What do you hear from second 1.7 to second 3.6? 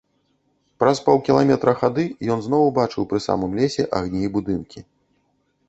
хады ён зноў убачыў пры самым